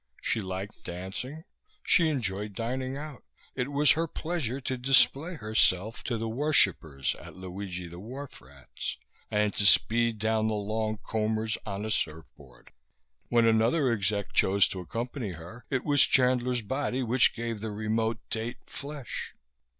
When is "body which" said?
16.63-17.35